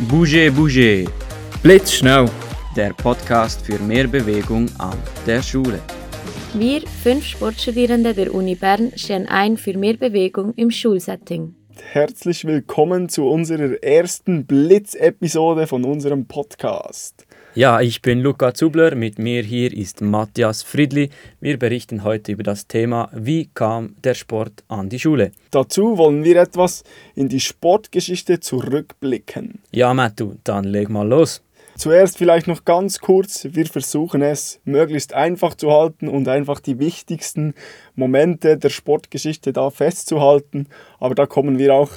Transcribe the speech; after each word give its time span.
Bouge 0.00 0.52
Bouge, 0.52 1.06
Blitzschnell. 1.62 2.28
der 2.76 2.92
Podcast 2.92 3.64
für 3.64 3.78
mehr 3.78 4.06
Bewegung 4.06 4.68
an 4.76 4.98
der 5.26 5.42
Schule. 5.42 5.80
Wir, 6.52 6.82
fünf 7.02 7.24
Sportstudierende 7.24 8.12
der 8.12 8.34
Uni 8.34 8.56
Bern, 8.56 8.92
stehen 8.94 9.26
ein 9.26 9.56
für 9.56 9.76
mehr 9.76 9.96
Bewegung 9.96 10.52
im 10.52 10.70
Schulsetting. 10.70 11.54
Herzlich 11.92 12.44
willkommen 12.44 13.08
zu 13.08 13.26
unserer 13.26 13.82
ersten 13.82 14.44
Blitz-Episode 14.44 15.66
von 15.66 15.82
unserem 15.84 16.26
Podcast. 16.26 17.25
Ja, 17.56 17.80
ich 17.80 18.02
bin 18.02 18.20
Luca 18.20 18.52
Zubler, 18.52 18.94
mit 18.94 19.18
mir 19.18 19.42
hier 19.42 19.72
ist 19.72 20.02
Matthias 20.02 20.62
Friedli. 20.62 21.08
Wir 21.40 21.58
berichten 21.58 22.04
heute 22.04 22.32
über 22.32 22.42
das 22.42 22.66
Thema 22.66 23.08
Wie 23.14 23.48
kam 23.54 23.96
der 24.04 24.12
Sport 24.12 24.62
an 24.68 24.90
die 24.90 24.98
Schule? 24.98 25.32
Dazu 25.52 25.96
wollen 25.96 26.22
wir 26.22 26.36
etwas 26.36 26.84
in 27.14 27.30
die 27.30 27.40
Sportgeschichte 27.40 28.40
zurückblicken. 28.40 29.62
Ja, 29.70 29.94
Mattu, 29.94 30.34
dann 30.44 30.64
leg 30.64 30.90
mal 30.90 31.08
los. 31.08 31.42
Zuerst 31.76 32.18
vielleicht 32.18 32.46
noch 32.46 32.66
ganz 32.66 32.98
kurz, 32.98 33.48
wir 33.50 33.64
versuchen 33.64 34.20
es 34.20 34.60
möglichst 34.66 35.14
einfach 35.14 35.54
zu 35.54 35.72
halten 35.72 36.08
und 36.08 36.28
einfach 36.28 36.60
die 36.60 36.78
wichtigsten 36.78 37.54
Momente 37.94 38.58
der 38.58 38.68
Sportgeschichte 38.68 39.54
da 39.54 39.70
festzuhalten, 39.70 40.66
aber 41.00 41.14
da 41.14 41.24
kommen 41.24 41.56
wir 41.56 41.72
auch 41.72 41.92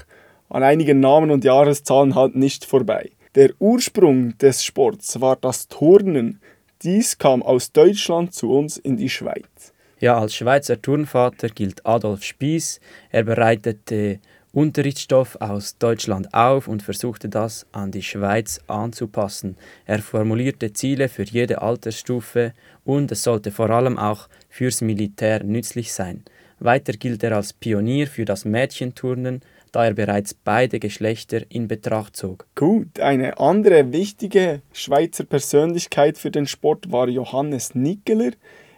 an 0.48 0.64
einigen 0.64 1.02
Namen 1.02 1.32
und 1.32 1.44
Jahreszahlen 1.44 2.16
halt 2.16 2.36
nicht 2.36 2.64
vorbei. 2.64 3.10
Der 3.36 3.52
Ursprung 3.60 4.36
des 4.40 4.64
Sports 4.64 5.22
war 5.22 5.36
das 5.36 5.68
Turnen. 5.68 6.42
Dies 6.82 7.16
kam 7.16 7.44
aus 7.44 7.72
Deutschland 7.72 8.34
zu 8.34 8.52
uns 8.52 8.78
in 8.78 8.98
die 8.98 9.10
Schweiz. 9.10 9.72
Ja, 10.00 10.18
als 10.18 10.34
Schweizer 10.34 10.82
Turnvater 10.82 11.50
gilt 11.50 11.86
Adolf 11.86 12.24
Spieß. 12.24 12.80
Er 13.12 13.24
bereitete 13.26 14.20
Unterrichtsstoff 14.52 15.36
aus 15.42 15.78
Deutschland 15.78 16.34
auf 16.34 16.68
und 16.68 16.82
versuchte 16.82 17.30
das 17.30 17.68
an 17.72 17.92
die 17.92 18.02
Schweiz 18.02 18.62
anzupassen. 18.66 19.58
Er 19.86 20.00
formulierte 20.00 20.74
Ziele 20.74 21.08
für 21.08 21.22
jede 21.22 21.62
Altersstufe 21.62 22.54
und 22.84 23.12
es 23.12 23.22
sollte 23.22 23.52
vor 23.52 23.70
allem 23.70 24.00
auch 24.00 24.28
fürs 24.50 24.82
Militär 24.82 25.44
nützlich 25.44 25.94
sein. 25.94 26.24
Weiter 26.58 26.94
gilt 26.94 27.24
er 27.24 27.36
als 27.36 27.54
Pionier 27.54 28.08
für 28.08 28.26
das 28.26 28.44
Mädchenturnen, 28.44 29.42
da 29.72 29.86
er 29.86 29.94
bereits 29.94 30.34
beide 30.34 30.80
Geschlechter 30.80 31.42
in 31.50 31.68
Betracht 31.68 32.16
zog. 32.16 32.46
Gut, 32.56 33.00
eine 33.00 33.40
andere 33.40 33.92
wichtige 33.92 34.62
Schweizer 34.72 35.24
Persönlichkeit 35.24 36.18
für 36.18 36.32
den 36.32 36.48
Sport 36.48 36.92
war 36.92 37.08
Johannes 37.10 37.76
Nickeler. 37.76 38.32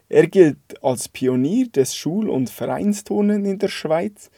Er 0.09 0.27
gilt 0.27 0.57
als 0.81 1.07
Pionier 1.07 1.67
des 1.69 1.95
Schul- 1.95 2.29
und 2.29 2.49
Vereinsturnen 2.49 3.45
in 3.45 3.59
der 3.59 3.69
Schweiz. 3.69 4.29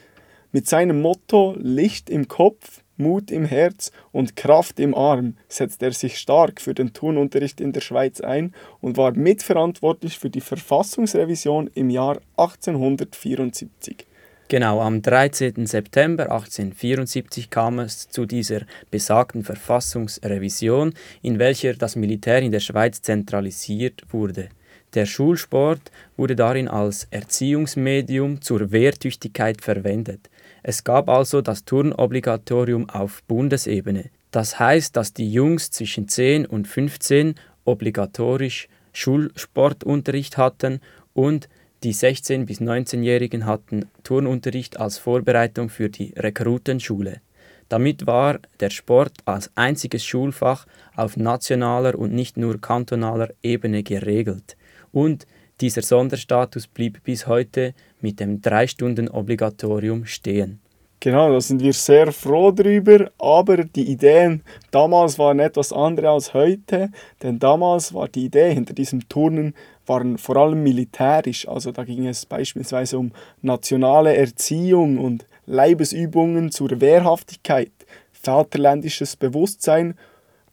Mit 0.52 0.68
seinem 0.68 1.02
Motto 1.02 1.56
Licht 1.58 2.12
im 2.12 2.28
Kopf, 2.28 2.84
Mut 2.98 3.31
im 3.31 3.46
Herz 3.46 3.92
und 4.12 4.36
Kraft 4.36 4.80
im 4.80 4.94
Arm 4.94 5.36
setzt 5.48 5.81
er 5.81 5.94
sich 5.94 6.20
stark 6.20 6.62
für 6.62 6.76
den 6.76 6.94
Turnunterricht 6.94 7.59
in 7.59 7.74
der 7.74 7.81
Schweiz 7.81 8.22
ein 8.22 8.54
und 8.80 8.98
war 8.98 9.14
mitverantwortlich 9.14 10.20
für 10.20 10.30
die 10.30 10.42
Verfassungsrevision 10.42 11.72
im 11.74 11.90
Jahr 11.90 12.20
1874. 12.38 14.06
Genau, 14.54 14.82
am 14.82 15.02
13. 15.02 15.66
September 15.66 16.26
1874 16.26 17.50
kam 17.50 17.80
es 17.80 18.08
zu 18.08 18.28
dieser 18.28 18.68
besagten 18.92 19.44
Verfassungsrevision, 19.44 20.94
in 21.23 21.40
welcher 21.40 21.73
das 21.73 21.96
Militär 21.96 22.40
in 22.44 22.52
der 22.52 22.59
Schweiz 22.59 23.02
zentralisiert 23.02 24.04
wurde. 24.12 24.50
Der 24.94 25.08
Schulsport 25.08 25.92
wurde 26.18 26.36
darin 26.36 26.68
als 26.68 27.08
Erziehungsmedium 27.09 28.44
zur 28.44 28.72
Wehrtüchtigkeit 28.72 29.59
verwendet. 29.59 30.30
Es 30.62 30.84
gab 30.84 31.09
also 31.09 31.42
das 31.42 31.66
Turnobligatorium 31.66 32.88
auf 32.92 33.24
Bundesebene. 33.24 34.12
Das 34.30 34.59
heißt, 34.59 34.96
dass 34.96 35.14
die 35.14 35.34
Jungs 35.34 35.72
zwischen 35.72 36.08
10 36.08 36.46
und 36.46 36.68
15 36.68 37.34
obligatorisch 37.66 38.68
Schulsportunterricht 38.91 40.38
hatten 40.38 40.80
und 41.16 41.50
die 41.84 41.94
16- 41.94 42.46
bis 42.46 42.62
19-Jährigen 42.62 43.46
hatten 43.46 43.90
Turnunterricht 44.04 44.80
als 44.80 44.98
Vorbereitung 44.98 45.70
für 45.70 45.90
die 45.90 46.14
Rekrutenschule. 46.16 47.22
Damit 47.68 48.08
war 48.08 48.40
der 48.60 48.70
Sport 48.70 49.14
als 49.26 49.52
einziges 49.56 50.06
Schulfach 50.06 50.66
auf 50.96 51.18
nationaler 51.18 51.98
und 51.98 52.14
nicht 52.14 52.38
nur 52.38 52.62
kantonaler 52.62 53.30
Ebene 53.42 53.84
geregelt. 53.84 54.56
Und 54.92 55.26
dieser 55.60 55.82
Sonderstatus 55.82 56.68
blieb 56.68 57.04
bis 57.04 57.28
heute 57.28 57.74
mit 58.00 58.20
dem 58.20 58.42
3-Stunden-Obligatorium 58.42 60.06
stehen. 60.06 60.60
Genau, 61.03 61.34
da 61.34 61.41
sind 61.41 61.62
wir 61.62 61.74
sehr 61.74 62.14
froh 62.14 62.52
drüber, 62.52 63.12
aber 63.19 63.66
die 63.66 63.91
Ideen 63.91 64.41
damals 64.72 65.19
waren 65.19 65.40
etwas 65.40 65.74
andere 65.74 66.12
als 66.12 66.34
heute, 66.34 66.91
denn 67.22 67.40
damals 67.40 67.94
war 67.94 68.08
die 68.08 68.24
Idee 68.24 68.53
hinter 68.53 68.74
diesem 68.74 69.09
Turnen 69.09 69.53
waren 69.86 70.18
vor 70.18 70.38
allem 70.38 70.64
militärisch, 70.64 71.46
also 71.46 71.74
da 71.74 71.84
ging 71.84 72.08
es 72.08 72.25
beispielsweise 72.25 72.97
um 72.97 73.12
nationale 73.41 74.16
Erziehung 74.16 74.97
und 74.97 75.25
Leibesübungen 75.46 76.52
zur 76.52 76.80
Wehrhaftigkeit. 76.80 77.74
Vaterländisches 78.14 79.18
Bewusstsein 79.18 79.96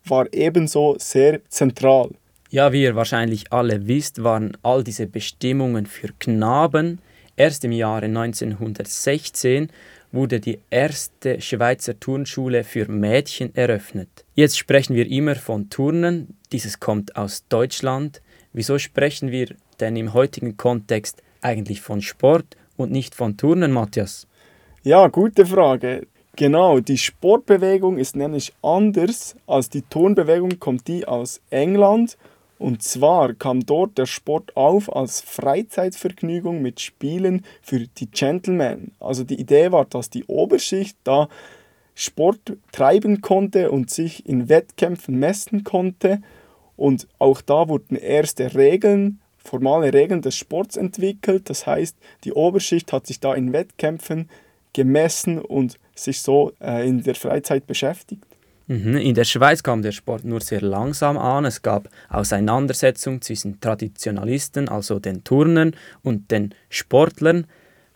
war 0.05 0.27
ebenso 0.33 0.97
sehr 0.99 1.49
zentral. 1.49 2.11
Ja, 2.49 2.73
wie 2.73 2.83
ihr 2.83 2.97
wahrscheinlich 2.97 3.53
alle 3.53 3.87
wisst, 3.87 4.25
waren 4.25 4.57
all 4.65 4.83
diese 4.83 5.07
Bestimmungen 5.07 5.87
für 5.87 6.09
Knaben 6.19 6.99
erst 7.37 7.65
im 7.65 7.71
Jahre 7.71 8.07
1916 8.07 9.71
wurde 10.13 10.41
die 10.41 10.59
erste 10.71 11.41
Schweizer 11.41 11.99
Turnschule 11.99 12.65
für 12.65 12.91
Mädchen 12.91 13.55
eröffnet. 13.55 14.09
Jetzt 14.35 14.59
sprechen 14.59 14.97
wir 14.97 15.07
immer 15.09 15.37
von 15.37 15.71
Turnen, 15.71 16.37
dieses 16.53 16.81
kommt 16.81 17.17
aus 17.17 17.45
Deutschland. 17.49 18.23
Wieso 18.53 18.79
sprechen 18.79 19.31
wir 19.31 19.55
denn 19.79 19.97
im 19.97 20.13
heutigen 20.13 20.57
Kontext 20.57 21.23
eigentlich 21.41 21.81
von 21.81 22.03
Sport 22.03 22.57
und 22.77 22.91
nicht 22.91 23.15
von 23.15 23.37
Turnen, 23.37 23.73
Matthias? 23.73 24.27
Ja, 24.83 25.09
gute 25.09 25.47
Frage. 25.47 26.07
Genau, 26.37 26.81
die 26.81 26.97
Sportbewegung 26.97 27.99
ist 27.99 28.17
nämlich 28.17 28.53
anders 28.63 29.37
als 29.47 29.69
die 29.69 29.83
Turnbewegung, 29.83 30.59
kommt 30.59 30.89
die 30.89 31.07
aus 31.07 31.41
England. 31.51 32.17
Und 32.61 32.83
zwar 32.83 33.33
kam 33.33 33.65
dort 33.65 33.97
der 33.97 34.05
Sport 34.05 34.55
auf 34.55 34.95
als 34.95 35.23
Freizeitvergnügung 35.23 36.61
mit 36.61 36.79
Spielen 36.79 37.47
für 37.63 37.87
die 37.87 38.11
Gentlemen. 38.11 38.93
Also 39.01 39.25
die 39.25 39.41
Idee 39.41 39.73
war, 39.73 39.87
dass 39.87 40.11
die 40.11 40.27
Oberschicht 40.27 40.99
da 41.05 41.31
Sport 41.95 42.59
treiben 42.71 43.23
konnte 43.23 43.71
und 43.71 43.89
sich 43.89 44.27
in 44.27 44.51
Wettkämpfen 44.51 45.19
messen 45.19 45.65
konnte. 45.65 46.21
Und 46.77 47.09
auch 47.19 47.41
da 47.41 47.67
wurden 47.71 47.97
erste 47.97 48.55
Regeln, 48.55 49.21
formale 49.39 49.95
Regeln 49.95 50.21
des 50.21 50.37
Sports 50.37 50.77
entwickelt. 50.77 51.49
Das 51.49 51.67
heißt, 51.67 51.97
die 52.25 52.35
Oberschicht 52.35 52.93
hat 52.93 53.07
sich 53.07 53.21
da 53.21 53.33
in 53.33 53.55
Wettkämpfen 53.55 54.29
gemessen 54.75 55.39
und 55.39 55.79
sich 55.95 56.21
so 56.21 56.53
äh, 56.61 56.87
in 56.87 57.03
der 57.05 57.15
Freizeit 57.15 57.67
beschäftigt. 57.67 58.27
Mhm, 58.71 58.99
In 58.99 59.15
der 59.17 59.25
Schweiz 59.25 59.65
kam 59.65 59.83
der 59.83 59.91
Sport 59.91 60.25
nur 60.25 60.41
sehr 60.41 60.61
langsam 60.61 61.19
an. 61.19 61.45
Es 61.45 61.61
gab 61.61 61.89
Auseinandersetzungen 62.09 63.21
zwischen 63.21 63.61
Traditionalisten, 63.61 64.69
also 64.69 65.01
den 65.01 65.25
Turnern, 65.25 65.75
und 66.05 66.31
den 66.31 66.55
Sportlern. 66.69 67.49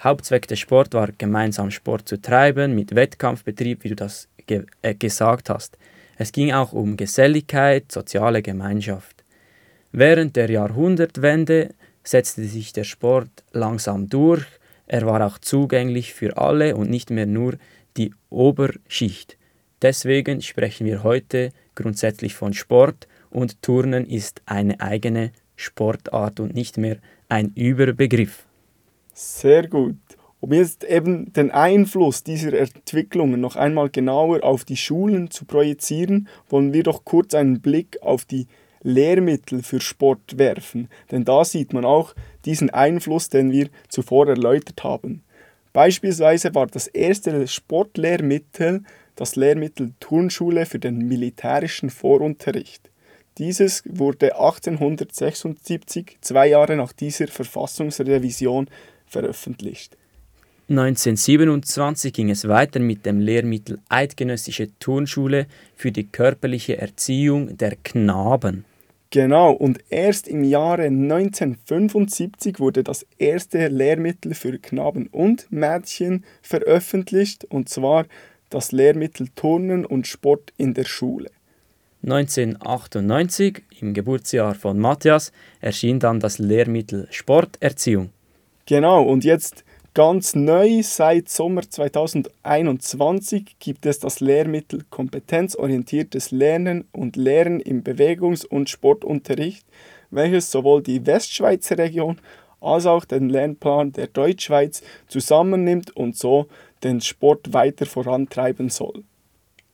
Hauptzweck 0.02 0.48
des 0.48 0.58
Sport 0.58 0.92
war, 0.92 1.10
gemeinsam 1.16 1.70
Sport 1.70 2.08
zu 2.08 2.20
treiben, 2.20 2.74
mit 2.74 2.92
Wettkampfbetrieb, 2.92 3.84
wie 3.84 3.90
du 3.90 3.94
das 3.94 4.26
ge 4.48 4.64
äh, 4.82 4.96
gesagt 4.96 5.48
hast. 5.48 5.78
Es 6.18 6.32
ging 6.32 6.52
auch 6.52 6.72
um 6.72 6.96
Geselligkeit, 6.96 7.92
soziale 7.92 8.42
Gemeinschaft. 8.42 9.22
Während 9.92 10.34
der 10.34 10.50
Jahrhundertwende 10.50 11.68
setzte 12.02 12.42
sich 12.46 12.72
der 12.72 12.82
Sport 12.82 13.30
langsam 13.52 14.08
durch. 14.08 14.44
Er 14.88 15.06
war 15.06 15.24
auch 15.24 15.38
zugänglich 15.38 16.14
für 16.14 16.36
alle 16.36 16.74
und 16.74 16.90
nicht 16.90 17.10
mehr 17.10 17.26
nur 17.26 17.54
die 17.96 18.12
Oberschicht. 18.28 19.36
Deswegen 19.84 20.40
sprechen 20.40 20.86
wir 20.86 21.02
heute 21.02 21.52
grundsätzlich 21.74 22.34
von 22.34 22.54
Sport 22.54 23.06
und 23.28 23.60
Turnen 23.60 24.06
ist 24.06 24.40
eine 24.46 24.80
eigene 24.80 25.30
Sportart 25.56 26.40
und 26.40 26.54
nicht 26.54 26.78
mehr 26.78 26.96
ein 27.28 27.52
Überbegriff. 27.54 28.46
Sehr 29.12 29.68
gut. 29.68 29.98
Um 30.40 30.54
jetzt 30.54 30.84
eben 30.84 31.34
den 31.34 31.50
Einfluss 31.50 32.22
dieser 32.22 32.54
Entwicklungen 32.54 33.42
noch 33.42 33.56
einmal 33.56 33.90
genauer 33.90 34.42
auf 34.42 34.64
die 34.64 34.78
Schulen 34.78 35.30
zu 35.30 35.44
projizieren, 35.44 36.28
wollen 36.48 36.72
wir 36.72 36.82
doch 36.82 37.04
kurz 37.04 37.34
einen 37.34 37.60
Blick 37.60 37.98
auf 38.00 38.24
die 38.24 38.46
Lehrmittel 38.82 39.62
für 39.62 39.82
Sport 39.82 40.38
werfen, 40.38 40.88
denn 41.10 41.26
da 41.26 41.44
sieht 41.44 41.74
man 41.74 41.84
auch 41.84 42.14
diesen 42.46 42.70
Einfluss, 42.70 43.28
den 43.28 43.52
wir 43.52 43.68
zuvor 43.88 44.28
erläutert 44.28 44.82
haben. 44.82 45.22
Beispielsweise 45.74 46.54
war 46.54 46.68
das 46.68 46.86
erste 46.86 47.46
Sportlehrmittel 47.46 48.84
das 49.16 49.36
Lehrmittel 49.36 49.92
Turnschule 50.00 50.66
für 50.66 50.78
den 50.78 50.98
militärischen 50.98 51.90
Vorunterricht. 51.90 52.90
Dieses 53.38 53.82
wurde 53.86 54.36
1876, 54.36 56.18
zwei 56.20 56.48
Jahre 56.48 56.76
nach 56.76 56.92
dieser 56.92 57.26
Verfassungsrevision, 57.26 58.68
veröffentlicht. 59.06 59.96
1927 60.68 62.12
ging 62.12 62.30
es 62.30 62.48
weiter 62.48 62.80
mit 62.80 63.04
dem 63.04 63.20
Lehrmittel 63.20 63.80
Eidgenössische 63.88 64.70
Turnschule 64.78 65.46
für 65.76 65.92
die 65.92 66.04
körperliche 66.04 66.78
Erziehung 66.78 67.58
der 67.58 67.76
Knaben. 67.76 68.64
Genau, 69.10 69.52
und 69.52 69.78
erst 69.90 70.26
im 70.26 70.42
Jahre 70.42 70.86
1975 70.86 72.58
wurde 72.58 72.82
das 72.82 73.06
erste 73.18 73.68
Lehrmittel 73.68 74.34
für 74.34 74.58
Knaben 74.58 75.06
und 75.08 75.52
Mädchen 75.52 76.24
veröffentlicht, 76.42 77.44
und 77.44 77.68
zwar 77.68 78.06
das 78.54 78.72
Lehrmittel 78.72 79.28
Turnen 79.34 79.84
und 79.84 80.06
Sport 80.06 80.52
in 80.56 80.74
der 80.74 80.84
Schule. 80.84 81.30
1998, 82.04 83.62
im 83.80 83.94
Geburtsjahr 83.94 84.54
von 84.54 84.78
Matthias, 84.78 85.32
erschien 85.60 85.98
dann 85.98 86.20
das 86.20 86.38
Lehrmittel 86.38 87.08
Sporterziehung. 87.10 88.10
Genau, 88.66 89.02
und 89.02 89.24
jetzt 89.24 89.64
Ganz 89.96 90.34
neu 90.34 90.82
seit 90.82 91.28
Sommer 91.28 91.62
2021 91.70 93.60
gibt 93.60 93.86
es 93.86 94.00
das 94.00 94.18
Lehrmittel 94.18 94.82
Kompetenzorientiertes 94.90 96.32
Lernen 96.32 96.88
und 96.90 97.14
Lehren 97.14 97.60
im 97.60 97.84
Bewegungs- 97.84 98.44
und 98.44 98.68
Sportunterricht, 98.68 99.64
welches 100.10 100.50
sowohl 100.50 100.82
die 100.82 101.06
Westschweizer 101.06 101.78
Region 101.78 102.18
als 102.60 102.86
auch 102.86 103.04
den 103.04 103.28
Lernplan 103.28 103.92
der 103.92 104.08
Deutschschweiz 104.08 104.82
zusammennimmt 105.06 105.94
und 105.94 106.16
so 106.16 106.48
den 106.82 107.00
Sport 107.00 107.52
weiter 107.52 107.86
vorantreiben 107.86 108.68
soll. 108.68 109.04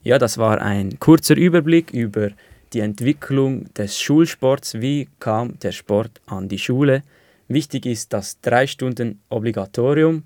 Ja, 0.03 0.19
das 0.19 0.39
war 0.39 0.61
ein 0.61 0.99
kurzer 0.99 1.37
Überblick 1.37 1.93
über 1.93 2.31
die 2.73 2.81
Entwicklung 2.81 3.73
des 3.75 4.01
Schulsports. 4.01 4.81
Wie 4.81 5.09
kam 5.19 5.59
der 5.59 5.73
Sport 5.73 6.21
an 6.27 6.49
die 6.49 6.59
Schule? 6.59 7.03
Wichtig 7.49 7.85
ist 7.85 8.13
das 8.13 8.41
drei 8.41 8.67
Stunden 8.67 9.21
Obligatorium, 9.29 10.23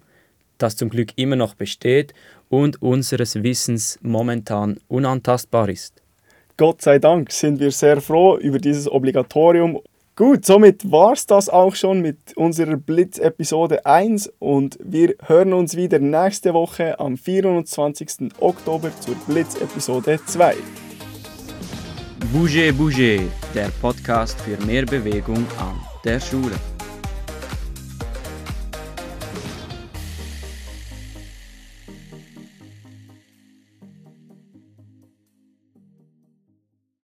das 0.58 0.76
zum 0.76 0.90
Glück 0.90 1.12
immer 1.16 1.36
noch 1.36 1.54
besteht 1.54 2.12
und 2.50 2.82
unseres 2.82 3.42
Wissens 3.42 3.98
momentan 4.02 4.78
unantastbar 4.88 5.68
ist. 5.68 6.02
Gott 6.56 6.82
sei 6.82 6.98
Dank 6.98 7.32
sind 7.32 7.58
wir 7.58 7.72
sehr 7.72 8.00
froh 8.00 8.36
über 8.36 8.58
dieses 8.58 8.88
Obligatorium. 8.88 9.80
Gut, 10.16 10.46
somit 10.46 10.92
war 10.92 11.14
es 11.14 11.26
das 11.26 11.48
auch 11.48 11.74
schon 11.74 12.00
mit 12.00 12.36
unserer 12.36 12.76
Blitz-Episode 12.76 13.84
1 13.84 14.32
und 14.38 14.78
wir 14.80 15.16
hören 15.26 15.52
uns 15.52 15.74
wieder 15.74 15.98
nächste 15.98 16.54
Woche 16.54 17.00
am 17.00 17.16
24. 17.16 18.30
Oktober 18.38 18.92
zur 19.00 19.16
Blitz-Episode 19.26 20.20
2. 20.24 20.54
Bouger 22.32 22.72
Bouger, 22.74 23.24
der 23.56 23.70
Podcast 23.80 24.40
für 24.42 24.56
mehr 24.64 24.86
Bewegung 24.86 25.44
an 25.58 25.80
der 26.04 26.20
Schule. 26.20 26.73